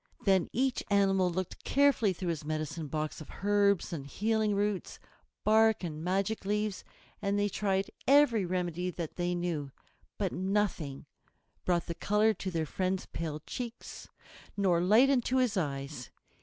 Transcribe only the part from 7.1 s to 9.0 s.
and they tried every remedy